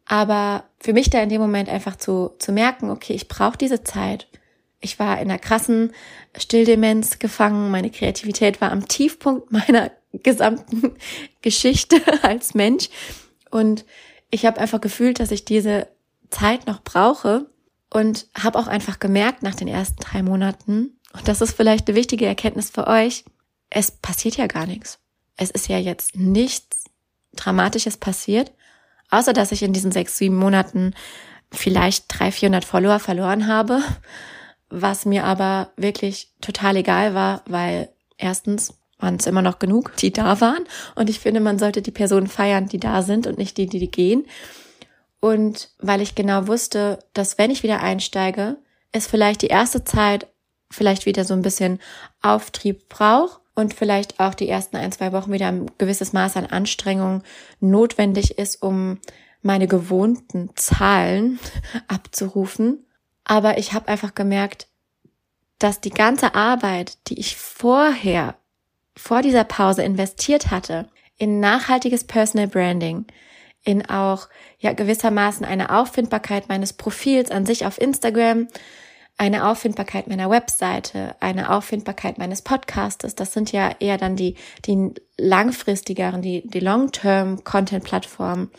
Aber 0.06 0.66
für 0.80 0.94
mich 0.94 1.10
da 1.10 1.22
in 1.22 1.30
dem 1.30 1.42
Moment 1.42 1.70
einfach 1.70 1.96
zu, 1.96 2.32
zu 2.40 2.52
merken, 2.52 2.90
okay, 2.90 3.14
ich 3.14 3.28
brauche 3.28 3.58
diese 3.58 3.84
Zeit. 3.84 4.28
Ich 4.80 5.00
war 5.00 5.16
in 5.20 5.30
einer 5.30 5.40
krassen 5.40 5.94
Stilldemenz 6.38 7.20
gefangen. 7.20 7.72
Meine 7.72 7.90
Kreativität 7.90 8.62
war 8.62 8.72
am 8.72 8.88
Tiefpunkt 8.88 9.52
meiner 9.52 9.92
gesamten 10.14 10.96
Geschichte 11.42 11.98
als 12.22 12.54
Mensch. 12.54 12.90
Und 13.50 13.86
ich 14.30 14.46
habe 14.46 14.60
einfach 14.60 14.82
gefühlt, 14.82 15.20
dass 15.20 15.32
ich 15.32 15.46
diese 15.46 15.88
Zeit 16.30 16.68
noch 16.68 16.82
brauche 16.84 17.50
und 17.90 18.28
habe 18.38 18.60
auch 18.60 18.68
einfach 18.68 19.00
gemerkt 19.00 19.44
nach 19.44 19.56
den 19.56 19.68
ersten 19.68 20.02
drei 20.02 20.24
Monaten, 20.24 21.00
und 21.14 21.28
das 21.28 21.42
ist 21.42 21.56
vielleicht 21.56 21.88
eine 21.88 21.98
wichtige 21.98 22.26
Erkenntnis 22.26 22.70
für 22.70 22.88
euch, 22.88 23.24
es 23.70 23.92
passiert 23.92 24.38
ja 24.38 24.48
gar 24.48 24.66
nichts. 24.66 25.00
Es 25.36 25.50
ist 25.52 25.68
ja 25.68 25.78
jetzt 25.78 26.16
nichts 26.16 26.86
Dramatisches 27.36 27.98
passiert, 27.98 28.52
außer 29.10 29.34
dass 29.34 29.52
ich 29.52 29.64
in 29.64 29.74
diesen 29.74 29.92
sechs, 29.92 30.18
sieben 30.18 30.36
Monaten 30.36 30.94
vielleicht 31.52 32.06
drei, 32.08 32.32
vierhundert 32.32 32.66
Follower 32.66 33.00
verloren 33.00 33.48
habe, 33.48 33.82
was 34.70 35.06
mir 35.06 35.24
aber 35.24 35.72
wirklich 35.78 36.34
total 36.42 36.78
egal 36.78 37.14
war, 37.14 37.44
weil 37.48 37.90
erstens 38.18 38.74
waren 39.00 39.16
es 39.16 39.28
immer 39.28 39.42
noch 39.42 39.60
genug, 39.60 39.96
die 39.98 40.12
da 40.12 40.42
waren. 40.42 40.66
Und 40.96 41.10
ich 41.10 41.20
finde, 41.20 41.40
man 41.40 41.60
sollte 41.60 41.82
die 41.82 41.92
Personen 41.92 42.28
feiern, 42.28 42.68
die 42.68 42.80
da 42.80 43.04
sind 43.04 43.28
und 43.28 43.38
nicht 43.38 43.58
die, 43.58 43.68
die 43.68 43.92
gehen. 43.92 44.26
Und 45.20 45.70
weil 45.80 46.02
ich 46.02 46.16
genau 46.16 46.48
wusste, 46.48 47.00
dass 47.14 47.38
wenn 47.38 47.52
ich 47.52 47.64
wieder 47.64 47.82
einsteige, 47.82 48.58
es 48.92 49.08
vielleicht 49.08 49.42
die 49.42 49.48
erste 49.48 49.84
Zeit 49.84 50.28
vielleicht 50.70 51.06
wieder 51.06 51.24
so 51.24 51.34
ein 51.34 51.42
bisschen 51.42 51.80
Auftrieb 52.22 52.90
braucht 52.90 53.42
und 53.56 53.74
vielleicht 53.74 54.20
auch 54.20 54.34
die 54.34 54.50
ersten 54.50 54.76
ein, 54.78 54.92
zwei 54.92 55.12
Wochen 55.12 55.32
wieder 55.32 55.48
ein 55.48 55.72
gewisses 55.78 56.14
Maß 56.14 56.38
an 56.38 56.46
Anstrengung 56.46 57.24
notwendig 57.60 58.38
ist, 58.38 58.62
um 58.62 59.00
meine 59.42 59.68
gewohnten 59.68 60.52
Zahlen 60.56 61.40
abzurufen. 61.88 62.86
Aber 63.24 63.58
ich 63.58 63.74
habe 63.74 63.88
einfach 63.88 64.14
gemerkt, 64.14 64.68
dass 65.60 65.82
die 65.82 65.90
ganze 65.90 66.36
Arbeit, 66.36 66.98
die 67.08 67.20
ich 67.20 67.36
vorher 67.38 68.36
vor 68.96 69.22
dieser 69.22 69.44
Pause 69.44 69.84
investiert 69.84 70.52
hatte 70.52 70.88
in 71.18 71.40
nachhaltiges 71.40 72.04
Personal 72.04 72.48
Branding, 72.48 73.06
in 73.68 73.86
auch 73.90 74.30
ja 74.60 74.72
gewissermaßen 74.72 75.46
eine 75.46 75.78
Auffindbarkeit 75.78 76.48
meines 76.48 76.72
Profils 76.72 77.32
an 77.32 77.46
sich 77.46 77.66
auf 77.66 77.80
Instagram, 77.80 78.48
eine 79.18 79.50
Auffindbarkeit 79.50 80.08
meiner 80.08 80.30
Webseite, 80.30 81.16
eine 81.20 81.52
Auffindbarkeit 81.52 82.18
meines 82.18 82.42
Podcastes. 82.44 83.16
Das 83.16 83.34
sind 83.34 83.52
ja 83.52 83.72
eher 83.80 83.98
dann 83.98 84.16
die, 84.16 84.36
die 84.66 84.94
langfristigeren, 85.18 86.22
die, 86.22 86.48
die 86.48 86.62
Long-Term-Content-Plattformen, 86.62 88.52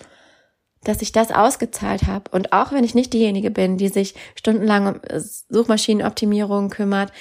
dass 0.85 1.01
ich 1.01 1.13
das 1.13 1.31
ausgezahlt 1.31 2.03
habe. 2.03 2.31
Und 2.33 2.53
auch 2.53 2.73
wenn 2.73 2.85
ich 2.85 2.95
nicht 2.95 3.15
diejenige 3.15 3.51
bin, 3.51 3.79
die 3.79 3.89
sich 3.89 4.15
stundenlang 4.35 4.97
um 4.97 5.01
Suchmaschinenoptimierung 5.49 6.69
kümmert, 6.69 7.13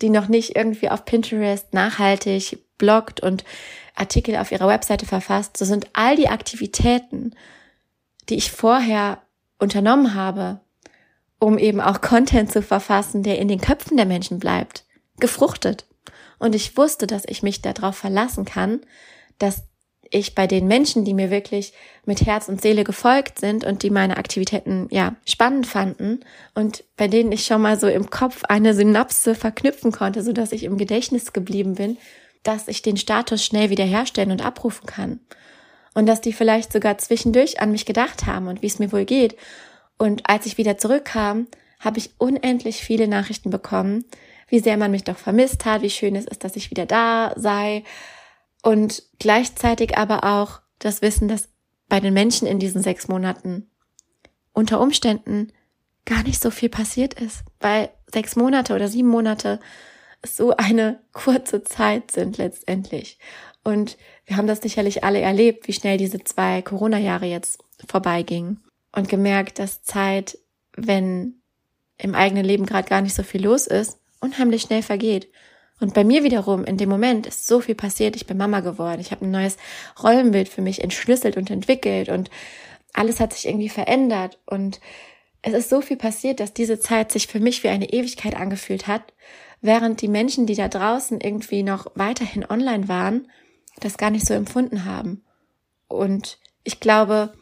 die 0.00 0.10
noch 0.10 0.28
nicht 0.28 0.54
irgendwie 0.54 0.90
auf 0.90 1.04
Pinterest 1.04 1.74
nachhaltig 1.74 2.63
bloggt 2.78 3.20
und 3.20 3.44
Artikel 3.94 4.36
auf 4.36 4.50
ihrer 4.52 4.68
Webseite 4.68 5.06
verfasst, 5.06 5.56
so 5.56 5.64
sind 5.64 5.88
all 5.92 6.16
die 6.16 6.28
Aktivitäten, 6.28 7.34
die 8.28 8.36
ich 8.36 8.50
vorher 8.50 9.22
unternommen 9.58 10.14
habe, 10.14 10.60
um 11.38 11.58
eben 11.58 11.80
auch 11.80 12.00
Content 12.00 12.50
zu 12.50 12.62
verfassen, 12.62 13.22
der 13.22 13.38
in 13.38 13.48
den 13.48 13.60
Köpfen 13.60 13.96
der 13.96 14.06
Menschen 14.06 14.38
bleibt, 14.38 14.84
gefruchtet. 15.18 15.86
Und 16.38 16.54
ich 16.54 16.76
wusste, 16.76 17.06
dass 17.06 17.24
ich 17.26 17.42
mich 17.42 17.62
darauf 17.62 17.96
verlassen 17.96 18.44
kann, 18.44 18.80
dass 19.38 19.62
ich 20.10 20.34
bei 20.34 20.46
den 20.46 20.66
Menschen, 20.66 21.04
die 21.04 21.14
mir 21.14 21.30
wirklich 21.30 21.72
mit 22.04 22.24
Herz 22.24 22.48
und 22.48 22.60
Seele 22.60 22.84
gefolgt 22.84 23.40
sind 23.40 23.64
und 23.64 23.82
die 23.82 23.90
meine 23.90 24.16
Aktivitäten 24.16 24.86
ja 24.90 25.16
spannend 25.26 25.66
fanden 25.66 26.20
und 26.54 26.84
bei 26.96 27.08
denen 27.08 27.32
ich 27.32 27.46
schon 27.46 27.62
mal 27.62 27.78
so 27.78 27.88
im 27.88 28.10
Kopf 28.10 28.44
eine 28.44 28.74
Synapse 28.74 29.34
verknüpfen 29.34 29.92
konnte, 29.92 30.22
so 30.22 30.32
dass 30.32 30.52
ich 30.52 30.64
im 30.64 30.76
Gedächtnis 30.78 31.32
geblieben 31.32 31.74
bin, 31.74 31.98
dass 32.44 32.68
ich 32.68 32.82
den 32.82 32.96
Status 32.96 33.44
schnell 33.44 33.70
wiederherstellen 33.70 34.30
und 34.30 34.44
abrufen 34.44 34.86
kann. 34.86 35.20
Und 35.94 36.06
dass 36.06 36.20
die 36.20 36.32
vielleicht 36.32 36.72
sogar 36.72 36.98
zwischendurch 36.98 37.60
an 37.60 37.72
mich 37.72 37.86
gedacht 37.86 38.26
haben 38.26 38.48
und 38.48 38.62
wie 38.62 38.66
es 38.66 38.78
mir 38.78 38.92
wohl 38.92 39.04
geht. 39.04 39.36
Und 39.98 40.28
als 40.28 40.46
ich 40.46 40.58
wieder 40.58 40.78
zurückkam, 40.78 41.48
habe 41.80 41.98
ich 41.98 42.14
unendlich 42.18 42.76
viele 42.76 43.08
Nachrichten 43.08 43.50
bekommen, 43.50 44.04
wie 44.48 44.60
sehr 44.60 44.76
man 44.76 44.90
mich 44.90 45.04
doch 45.04 45.18
vermisst 45.18 45.64
hat, 45.64 45.82
wie 45.82 45.90
schön 45.90 46.16
es 46.16 46.26
ist, 46.26 46.44
dass 46.44 46.56
ich 46.56 46.70
wieder 46.70 46.86
da 46.86 47.32
sei, 47.36 47.84
und 48.64 49.02
gleichzeitig 49.18 49.98
aber 49.98 50.24
auch 50.24 50.60
das 50.78 51.02
Wissen, 51.02 51.28
dass 51.28 51.50
bei 51.88 52.00
den 52.00 52.14
Menschen 52.14 52.48
in 52.48 52.58
diesen 52.58 52.82
sechs 52.82 53.08
Monaten 53.08 53.70
unter 54.54 54.80
Umständen 54.80 55.52
gar 56.06 56.22
nicht 56.22 56.40
so 56.40 56.50
viel 56.50 56.70
passiert 56.70 57.14
ist, 57.14 57.44
weil 57.60 57.90
sechs 58.06 58.36
Monate 58.36 58.74
oder 58.74 58.88
sieben 58.88 59.08
Monate 59.08 59.60
so 60.24 60.56
eine 60.56 61.00
kurze 61.12 61.62
Zeit 61.62 62.10
sind 62.10 62.38
letztendlich. 62.38 63.18
Und 63.62 63.96
wir 64.26 64.36
haben 64.36 64.46
das 64.46 64.60
sicherlich 64.60 65.04
alle 65.04 65.20
erlebt, 65.20 65.68
wie 65.68 65.72
schnell 65.72 65.96
diese 65.96 66.22
zwei 66.22 66.62
Corona-Jahre 66.62 67.26
jetzt 67.26 67.62
vorbeigingen 67.88 68.62
und 68.92 69.08
gemerkt, 69.08 69.58
dass 69.58 69.82
Zeit, 69.82 70.38
wenn 70.76 71.40
im 71.98 72.14
eigenen 72.14 72.44
Leben 72.44 72.66
gerade 72.66 72.88
gar 72.88 73.00
nicht 73.00 73.14
so 73.14 73.22
viel 73.22 73.44
los 73.44 73.66
ist, 73.66 73.98
unheimlich 74.20 74.62
schnell 74.62 74.82
vergeht. 74.82 75.28
Und 75.80 75.94
bei 75.94 76.04
mir 76.04 76.22
wiederum, 76.22 76.64
in 76.64 76.76
dem 76.76 76.88
Moment 76.88 77.26
ist 77.26 77.46
so 77.46 77.60
viel 77.60 77.74
passiert. 77.74 78.16
Ich 78.16 78.26
bin 78.26 78.36
Mama 78.36 78.60
geworden. 78.60 79.00
Ich 79.00 79.10
habe 79.10 79.24
ein 79.24 79.30
neues 79.30 79.56
Rollenbild 80.02 80.48
für 80.48 80.62
mich 80.62 80.82
entschlüsselt 80.82 81.36
und 81.36 81.50
entwickelt 81.50 82.08
und 82.08 82.30
alles 82.92 83.20
hat 83.20 83.32
sich 83.32 83.46
irgendwie 83.46 83.68
verändert. 83.68 84.38
Und 84.46 84.80
es 85.42 85.52
ist 85.52 85.68
so 85.68 85.80
viel 85.80 85.96
passiert, 85.96 86.40
dass 86.40 86.54
diese 86.54 86.78
Zeit 86.78 87.12
sich 87.12 87.26
für 87.26 87.40
mich 87.40 87.64
wie 87.64 87.68
eine 87.68 87.92
Ewigkeit 87.92 88.36
angefühlt 88.36 88.86
hat, 88.86 89.12
während 89.64 90.02
die 90.02 90.08
Menschen, 90.08 90.46
die 90.46 90.54
da 90.54 90.68
draußen 90.68 91.20
irgendwie 91.20 91.62
noch 91.62 91.86
weiterhin 91.94 92.44
online 92.48 92.86
waren, 92.86 93.28
das 93.80 93.96
gar 93.96 94.10
nicht 94.10 94.26
so 94.26 94.34
empfunden 94.34 94.84
haben. 94.84 95.24
Und 95.88 96.38
ich 96.64 96.80
glaube, 96.80 97.32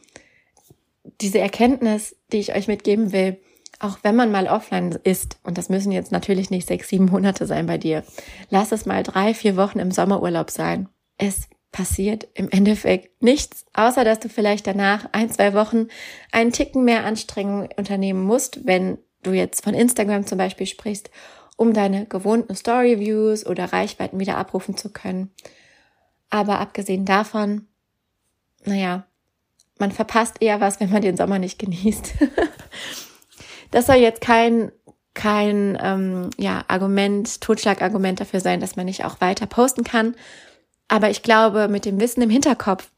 diese 1.21 1.41
Erkenntnis, 1.41 2.17
die 2.33 2.39
ich 2.39 2.55
euch 2.55 2.69
mitgeben 2.69 3.13
will, 3.13 3.41
auch 3.81 3.99
wenn 4.03 4.15
man 4.15 4.31
mal 4.31 4.47
offline 4.47 4.97
ist, 5.03 5.39
und 5.43 5.59
das 5.59 5.69
müssen 5.69 5.91
jetzt 5.91 6.13
natürlich 6.13 6.51
nicht 6.51 6.69
sechs, 6.69 6.89
sieben 6.89 7.07
Monate 7.07 7.47
sein 7.47 7.67
bei 7.67 7.77
dir, 7.77 8.05
lass 8.51 8.71
es 8.71 8.87
mal 8.87 9.03
drei, 9.03 9.35
vier 9.35 9.57
Wochen 9.57 9.81
im 9.81 9.91
Sommerurlaub 9.91 10.51
sein. 10.53 10.89
Es 11.19 11.49
passiert 11.73 12.29
im 12.35 12.49
Endeffekt 12.51 13.21
nichts, 13.21 13.67
außer 13.73 14.05
dass 14.05 14.21
du 14.21 14.29
vielleicht 14.29 14.69
danach 14.69 15.09
ein, 15.11 15.29
zwei 15.29 15.55
Wochen 15.55 15.89
einen 16.31 16.53
Ticken 16.53 16.85
mehr 16.85 17.05
Anstrengung 17.05 17.69
unternehmen 17.77 18.23
musst, 18.23 18.65
wenn 18.65 18.99
du 19.25 19.33
jetzt 19.33 19.65
von 19.65 19.75
Instagram 19.75 20.25
zum 20.25 20.39
Beispiel 20.39 20.67
sprichst, 20.67 21.11
um 21.63 21.73
deine 21.73 22.07
gewohnten 22.07 22.55
Story-Views 22.55 23.47
oder 23.47 23.73
Reichweiten 23.73 24.19
wieder 24.19 24.37
abrufen 24.37 24.77
zu 24.77 24.91
können. 24.91 25.31
Aber 26.29 26.59
abgesehen 26.59 27.05
davon, 27.05 27.69
naja, 28.65 29.05
man 29.79 29.93
verpasst 29.93 30.37
eher 30.41 30.61
was, 30.61 30.81
wenn 30.81 30.91
man 30.91 31.03
den 31.03 31.17
Sommer 31.17 31.39
nicht 31.39 31.59
genießt. 31.59 32.15
Das 33.71 33.87
soll 33.87 33.97
jetzt 33.97 34.21
kein 34.21 34.71
kein 35.15 35.79
ähm, 35.83 36.29
ja, 36.39 36.63
Argument, 36.69 37.41
Totschlagargument 37.41 38.21
dafür 38.21 38.41
sein, 38.41 38.61
dass 38.61 38.77
man 38.77 38.85
nicht 38.85 39.05
auch 39.05 39.21
weiter 39.23 39.47
posten 39.47 39.83
kann. 39.83 40.15
Aber 40.89 41.09
ich 41.09 41.23
glaube, 41.23 41.69
mit 41.69 41.87
dem 41.87 41.99
Wissen 41.99 42.23
im 42.23 42.29
Hinterkopf, 42.29 42.91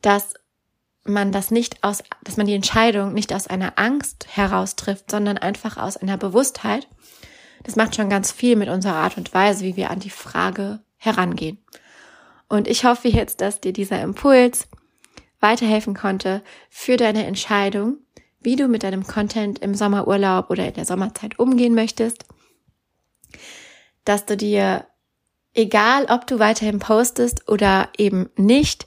dass 0.00 0.34
man 1.04 1.32
das 1.32 1.50
nicht 1.50 1.82
aus, 1.82 2.04
dass 2.22 2.36
man 2.36 2.46
die 2.46 2.54
Entscheidung 2.54 3.14
nicht 3.14 3.34
aus 3.34 3.48
einer 3.48 3.80
Angst 3.80 4.26
heraus 4.30 4.76
trifft, 4.76 5.10
sondern 5.10 5.38
einfach 5.38 5.76
aus 5.76 5.96
einer 5.96 6.16
Bewusstheit, 6.16 6.86
das 7.62 7.76
macht 7.76 7.96
schon 7.96 8.08
ganz 8.08 8.32
viel 8.32 8.56
mit 8.56 8.68
unserer 8.68 8.94
Art 8.94 9.16
und 9.16 9.32
Weise, 9.34 9.64
wie 9.64 9.76
wir 9.76 9.90
an 9.90 10.00
die 10.00 10.10
Frage 10.10 10.80
herangehen. 10.96 11.58
Und 12.48 12.66
ich 12.66 12.84
hoffe 12.84 13.08
jetzt, 13.08 13.40
dass 13.40 13.60
dir 13.60 13.72
dieser 13.72 14.02
Impuls 14.02 14.68
weiterhelfen 15.40 15.94
konnte 15.94 16.42
für 16.68 16.96
deine 16.96 17.26
Entscheidung, 17.26 17.98
wie 18.40 18.56
du 18.56 18.68
mit 18.68 18.82
deinem 18.82 19.06
Content 19.06 19.58
im 19.60 19.74
Sommerurlaub 19.74 20.50
oder 20.50 20.66
in 20.66 20.74
der 20.74 20.84
Sommerzeit 20.84 21.38
umgehen 21.38 21.74
möchtest, 21.74 22.24
dass 24.04 24.26
du 24.26 24.36
dir, 24.36 24.86
egal 25.54 26.06
ob 26.06 26.26
du 26.26 26.38
weiterhin 26.38 26.78
postest 26.78 27.48
oder 27.48 27.88
eben 27.96 28.30
nicht, 28.36 28.86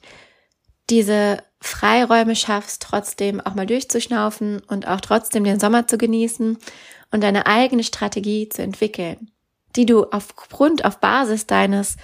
diese 0.89 1.43
Freiräume 1.61 2.35
schaffst, 2.35 2.81
trotzdem 2.81 3.39
auch 3.39 3.55
mal 3.55 3.65
durchzuschnaufen 3.65 4.61
und 4.67 4.87
auch 4.87 4.99
trotzdem 4.99 5.43
den 5.43 5.59
Sommer 5.59 5.87
zu 5.87 5.97
genießen 5.97 6.57
und 7.13 7.21
deine 7.21 7.45
eigene 7.45 7.83
Strategie 7.83 8.49
zu 8.49 8.63
entwickeln, 8.63 9.31
die 9.75 9.85
du 9.85 10.05
aufgrund, 10.05 10.83
auf 10.83 10.99
Basis 10.99 11.45
deines 11.45 11.95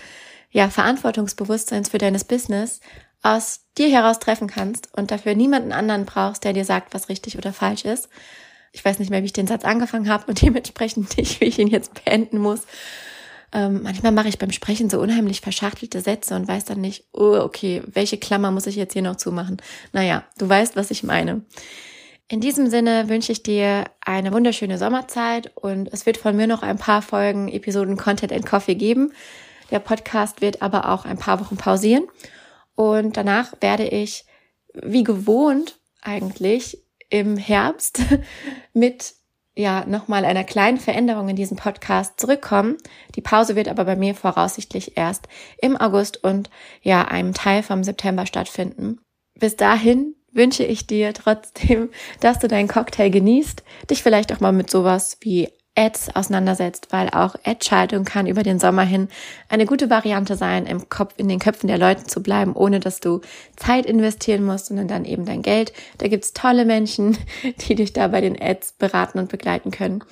ja, 0.52 0.70
Verantwortungsbewusstseins 0.70 1.90
für 1.90 1.98
deines 1.98 2.24
Business 2.24 2.80
aus 3.24 3.62
dir 3.78 3.90
heraus 3.90 4.20
treffen 4.20 4.48
kannst 4.48 4.88
und 4.96 5.12
dafür 5.12 5.34
niemanden 5.34 5.74
anderen 5.74 6.06
brauchst, 6.06 6.44
der 6.44 6.54
dir 6.54 6.64
sagt, 6.64 6.94
was 6.94 7.10
richtig 7.10 7.38
oder 7.38 7.52
falsch 7.52 7.86
ist. 7.86 8.08
Ich 8.72 8.86
weiß 8.86 9.00
nicht 9.00 9.10
mehr, 9.10 9.22
wie 9.22 9.26
ich 9.26 9.34
den 9.34 9.48
Satz 9.48 9.66
angefangen 9.66 10.10
habe 10.10 10.26
und 10.28 10.42
dementsprechend 10.44 11.18
nicht, 11.18 11.42
wie 11.42 11.46
ich 11.46 11.58
ihn 11.58 11.68
jetzt 11.68 12.06
beenden 12.06 12.38
muss. 12.38 12.62
Ähm, 13.52 13.82
manchmal 13.82 14.12
mache 14.12 14.30
ich 14.30 14.38
beim 14.38 14.52
Sprechen 14.52 14.92
so 14.92 15.00
unheimlich 15.00 15.42
verschachtelte 15.42 16.02
Sätze 16.02 16.36
und 16.36 16.48
weiß 16.48 16.66
dann 16.66 16.82
nicht, 16.82 17.06
oh, 17.14 17.40
okay, 17.40 17.82
welche 17.88 18.20
Klammer 18.20 18.52
muss 18.52 18.68
ich 18.68 18.76
jetzt 18.76 18.94
hier 18.94 19.02
noch 19.02 19.16
zumachen? 19.16 19.58
Naja, 19.92 20.24
du 20.38 20.48
weißt, 20.48 20.76
was 20.76 20.92
ich 20.92 21.02
meine. 21.02 21.42
In 22.32 22.42
diesem 22.42 22.70
Sinne 22.70 23.10
wünsche 23.10 23.32
ich 23.32 23.42
dir 23.42 23.86
eine 24.02 24.32
wunderschöne 24.32 24.78
Sommerzeit 24.78 25.52
und 25.58 25.92
es 25.92 26.06
wird 26.06 26.18
von 26.18 26.36
mir 26.36 26.46
noch 26.46 26.62
ein 26.62 26.78
paar 26.78 27.02
Folgen, 27.02 27.48
Episoden 27.48 27.98
Content 27.98 28.32
and 28.32 28.46
Coffee 28.46 28.76
geben. 28.76 29.14
Der 29.72 29.80
Podcast 29.80 30.40
wird 30.40 30.62
aber 30.62 30.90
auch 30.90 31.06
ein 31.06 31.18
paar 31.18 31.40
Wochen 31.40 31.58
pausieren 31.58 32.08
und 32.76 33.18
danach 33.18 33.54
werde 33.62 33.88
ich, 33.88 34.26
wie 34.76 35.04
gewohnt 35.04 35.80
eigentlich, 36.04 36.78
im 37.10 37.36
Herbst 37.36 38.02
mit 38.74 39.16
ja 39.56 39.84
nochmal 39.88 40.24
einer 40.24 40.44
kleinen 40.44 40.78
Veränderung 40.78 41.30
in 41.30 41.36
diesem 41.36 41.58
Podcast 41.58 42.20
zurückkommen. 42.20 42.78
Die 43.16 43.22
Pause 43.22 43.56
wird 43.56 43.68
aber 43.68 43.86
bei 43.86 43.96
mir 43.96 44.14
voraussichtlich 44.14 44.96
erst 44.96 45.28
im 45.64 45.76
August 45.76 46.24
und 46.24 46.52
ja 46.84 47.06
einem 47.06 47.34
Teil 47.34 47.64
vom 47.64 47.84
September 47.84 48.28
stattfinden. 48.28 49.00
Bis 49.34 49.56
dahin 49.56 50.14
wünsche 50.32 50.64
ich 50.64 50.88
dir 50.88 51.14
trotzdem, 51.14 51.90
dass 52.20 52.40
du 52.40 52.48
deinen 52.48 52.68
Cocktail 52.68 53.10
genießt, 53.10 53.64
dich 53.90 54.04
vielleicht 54.04 54.34
auch 54.34 54.40
mal 54.40 54.52
mit 54.52 54.70
sowas 54.70 55.18
wie 55.22 55.50
Ads 55.76 56.16
auseinandersetzt, 56.16 56.88
weil 56.92 57.10
auch 57.10 57.36
Ad-Schaltung 57.46 58.04
kann 58.04 58.28
über 58.28 58.44
den 58.44 58.60
Sommer 58.60 58.84
hin 58.84 59.08
eine 59.48 59.66
gute 59.66 59.90
Variante 59.90 60.36
sein, 60.36 60.66
im 60.66 60.90
Kopf, 60.90 61.14
in 61.16 61.30
den 61.30 61.40
Köpfen 61.40 61.68
der 61.68 61.78
Leute 61.78 62.04
zu 62.04 62.22
bleiben, 62.22 62.54
ohne 62.54 62.82
dass 62.82 63.00
du 63.00 63.22
Zeit 63.56 63.86
investieren 63.86 64.44
musst, 64.44 64.66
sondern 64.68 64.90
dann 64.90 65.06
eben 65.06 65.26
dein 65.26 65.42
Geld. 65.42 65.72
Da 65.98 66.10
gibt's 66.10 66.34
tolle 66.34 66.66
Menschen, 66.66 67.18
die 67.68 67.76
dich 67.76 67.94
da 67.94 68.10
bei 68.10 68.20
den 68.20 68.40
Ads 68.42 68.74
beraten 68.74 69.20
und 69.20 69.30
begleiten 69.30 69.72
können. 69.72 70.04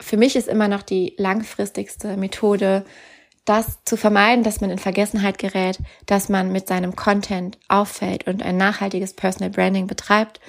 Für 0.00 0.16
mich 0.16 0.34
ist 0.34 0.48
immer 0.48 0.66
noch 0.66 0.82
die 0.82 1.14
langfristigste 1.16 2.16
Methode, 2.16 2.84
das 3.44 3.82
zu 3.84 3.96
vermeiden, 3.96 4.44
dass 4.44 4.60
man 4.60 4.70
in 4.70 4.78
Vergessenheit 4.78 5.38
gerät, 5.38 5.78
dass 6.06 6.28
man 6.28 6.52
mit 6.52 6.68
seinem 6.68 6.94
Content 6.94 7.58
auffällt 7.68 8.26
und 8.26 8.42
ein 8.42 8.56
nachhaltiges 8.56 9.14
Personal 9.14 9.50
Branding 9.50 9.86
betreibt, 9.86 10.40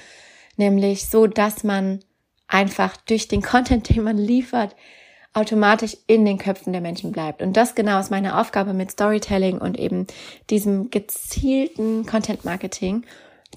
nämlich 0.58 1.10
so, 1.10 1.26
dass 1.26 1.64
man 1.64 2.00
einfach 2.48 2.96
durch 2.98 3.28
den 3.28 3.42
Content, 3.42 3.90
den 3.96 4.04
man 4.04 4.18
liefert, 4.18 4.76
automatisch 5.34 5.98
in 6.06 6.26
den 6.26 6.38
Köpfen 6.38 6.74
der 6.74 6.82
Menschen 6.82 7.12
bleibt. 7.12 7.42
Und 7.42 7.58
das 7.58 7.74
genau 7.74 8.00
ist 8.00 8.12
meine 8.12 8.40
Aufgabe 8.40 8.74
mit 8.74 8.92
Storytelling 8.92 9.58
und 9.58 9.80
eben 9.80 10.06
diesem 10.52 10.92
gezielten 10.92 12.06
Content 12.06 12.46
Marketing, 12.46 13.04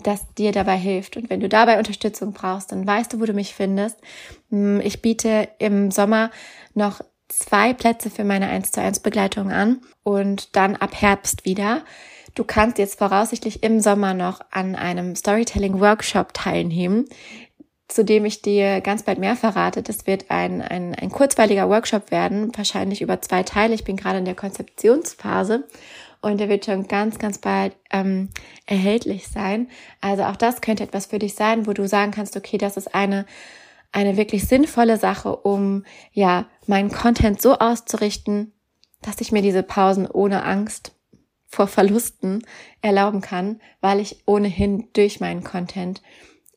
das 0.02 0.26
dir 0.34 0.52
dabei 0.52 0.76
hilft. 0.76 1.18
Und 1.18 1.28
wenn 1.28 1.40
du 1.40 1.50
dabei 1.50 1.76
Unterstützung 1.76 2.32
brauchst, 2.32 2.72
dann 2.72 2.86
weißt 2.86 3.12
du, 3.12 3.20
wo 3.20 3.26
du 3.26 3.34
mich 3.34 3.54
findest. 3.54 3.98
Hm, 4.48 4.80
ich 4.80 5.02
biete 5.02 5.50
im 5.58 5.90
Sommer 5.90 6.30
noch 6.72 7.02
zwei 7.28 7.72
Plätze 7.72 8.10
für 8.10 8.24
meine 8.24 8.48
1 8.48 8.72
zu 8.72 8.80
1 8.80 9.00
Begleitung 9.00 9.50
an 9.50 9.80
und 10.02 10.56
dann 10.56 10.76
ab 10.76 11.00
Herbst 11.00 11.44
wieder. 11.44 11.82
Du 12.34 12.44
kannst 12.44 12.78
jetzt 12.78 12.98
voraussichtlich 12.98 13.62
im 13.62 13.80
Sommer 13.80 14.12
noch 14.12 14.40
an 14.50 14.74
einem 14.76 15.16
Storytelling 15.16 15.80
Workshop 15.80 16.34
teilnehmen 16.34 17.06
zu 17.88 18.04
dem 18.04 18.24
ich 18.24 18.42
dir 18.42 18.80
ganz 18.80 19.04
bald 19.04 19.18
mehr 19.18 19.36
verrate. 19.36 19.82
Das 19.82 20.06
wird 20.06 20.30
ein, 20.30 20.60
ein, 20.60 20.94
ein 20.94 21.10
kurzweiliger 21.10 21.68
Workshop 21.68 22.10
werden, 22.10 22.50
wahrscheinlich 22.56 23.00
über 23.00 23.20
zwei 23.22 23.42
Teile. 23.42 23.74
Ich 23.74 23.84
bin 23.84 23.96
gerade 23.96 24.18
in 24.18 24.24
der 24.24 24.34
Konzeptionsphase 24.34 25.64
und 26.20 26.38
der 26.38 26.48
wird 26.48 26.64
schon 26.64 26.88
ganz, 26.88 27.18
ganz 27.18 27.38
bald 27.38 27.76
ähm, 27.92 28.30
erhältlich 28.66 29.28
sein. 29.28 29.68
Also 30.00 30.24
auch 30.24 30.36
das 30.36 30.60
könnte 30.60 30.82
etwas 30.82 31.06
für 31.06 31.20
dich 31.20 31.34
sein, 31.34 31.66
wo 31.66 31.72
du 31.72 31.86
sagen 31.86 32.10
kannst, 32.10 32.36
okay, 32.36 32.58
das 32.58 32.76
ist 32.76 32.92
eine 32.94 33.24
eine 33.96 34.18
wirklich 34.18 34.46
sinnvolle 34.46 34.98
Sache, 34.98 35.34
um 35.34 35.84
ja 36.12 36.44
meinen 36.66 36.92
Content 36.92 37.40
so 37.40 37.58
auszurichten, 37.58 38.52
dass 39.00 39.22
ich 39.22 39.32
mir 39.32 39.40
diese 39.40 39.62
Pausen 39.62 40.06
ohne 40.06 40.44
Angst 40.44 40.92
vor 41.46 41.66
Verlusten 41.66 42.44
erlauben 42.82 43.22
kann, 43.22 43.58
weil 43.80 44.00
ich 44.00 44.22
ohnehin 44.26 44.88
durch 44.92 45.18
meinen 45.20 45.44
Content 45.44 46.02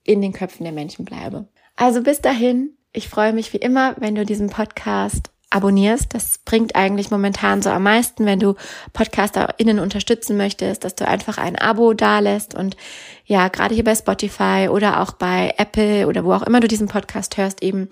in 0.03 0.21
den 0.21 0.33
Köpfen 0.33 0.65
der 0.65 0.73
Menschen 0.73 1.05
bleibe. 1.05 1.47
Also 1.77 2.03
bis 2.03 2.19
dahin, 2.19 2.71
ich 2.91 3.07
freue 3.07 3.31
mich 3.31 3.53
wie 3.53 3.57
immer, 3.57 3.95
wenn 3.99 4.15
du 4.15 4.25
diesen 4.25 4.49
Podcast 4.49 5.31
abonnierst. 5.49 6.13
Das 6.13 6.39
bringt 6.39 6.75
eigentlich 6.75 7.09
momentan 7.09 7.61
so 7.61 7.69
am 7.69 7.83
meisten, 7.83 8.25
wenn 8.25 8.39
du 8.39 8.55
PodcasterInnen 8.91 9.79
unterstützen 9.79 10.35
möchtest, 10.35 10.83
dass 10.83 10.95
du 10.95 11.07
einfach 11.07 11.37
ein 11.37 11.55
Abo 11.55 11.93
dalässt 11.93 12.53
und 12.53 12.75
ja, 13.29 13.47
gerade 13.47 13.75
hier 13.75 13.83
bei 13.83 13.93
Spotify 13.93 14.69
oder 14.71 15.01
auch 15.01 15.11
bei 15.11 15.53
Apple 15.57 16.07
oder 16.07 16.25
wo 16.25 16.33
auch 16.33 16.41
immer 16.41 16.59
du 16.61 16.67
diesen 16.67 16.87
Podcast 16.87 17.37
hörst, 17.37 17.61
eben 17.61 17.87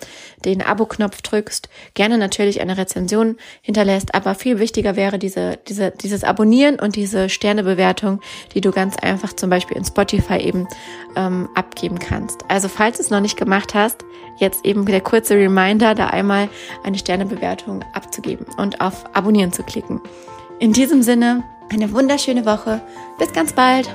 den 0.45 0.63
Abo-Knopf 0.63 1.21
drückst, 1.21 1.69
gerne 1.93 2.17
natürlich 2.17 2.59
eine 2.59 2.75
Rezension 2.75 3.37
hinterlässt, 3.61 4.15
aber 4.15 4.33
viel 4.33 4.57
wichtiger 4.57 4.95
wäre 4.95 5.19
diese, 5.19 5.59
diese, 5.67 5.91
dieses 5.91 6.23
Abonnieren 6.23 6.79
und 6.79 6.95
diese 6.95 7.29
Sternebewertung, 7.29 8.19
die 8.55 8.61
du 8.61 8.71
ganz 8.71 8.97
einfach 8.97 9.31
zum 9.31 9.51
Beispiel 9.51 9.77
in 9.77 9.85
Spotify 9.85 10.37
eben 10.37 10.67
ähm, 11.15 11.47
abgeben 11.53 11.99
kannst. 11.99 12.39
Also 12.47 12.67
falls 12.67 12.97
du 12.97 13.03
es 13.03 13.11
noch 13.11 13.21
nicht 13.21 13.37
gemacht 13.37 13.75
hast, 13.75 14.05
jetzt 14.39 14.65
eben 14.65 14.87
der 14.87 15.01
kurze 15.01 15.35
Reminder, 15.35 15.93
da 15.93 16.07
einmal 16.07 16.49
eine 16.83 16.97
Sternebewertung 16.97 17.85
abzugeben 17.93 18.47
und 18.57 18.81
auf 18.81 19.05
Abonnieren 19.15 19.53
zu 19.53 19.61
klicken. 19.61 20.01
In 20.57 20.73
diesem 20.73 21.03
Sinne, 21.03 21.43
eine 21.71 21.91
wunderschöne 21.93 22.47
Woche. 22.47 22.81
Bis 23.19 23.31
ganz 23.33 23.53
bald. 23.53 23.87